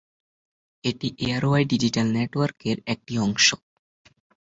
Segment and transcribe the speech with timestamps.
[0.83, 3.47] এটি এআরওয়াই ডিজিটাল নেটওয়ার্কের একটি অংশ।